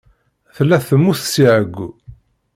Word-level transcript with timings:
Tella 0.55 0.77
temmut 0.87 1.19
si 1.31 1.43
ɛeyyu. 1.53 1.87